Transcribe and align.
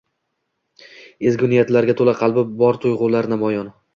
Ezgu 1.31 1.51
niyatlarga 1.51 1.95
toʻla 2.01 2.17
qalbi 2.23 2.47
bor 2.63 2.83
tuygʻulari 2.87 3.33
namoyon 3.37 3.73